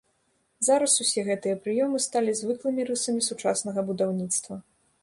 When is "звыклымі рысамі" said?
2.41-3.21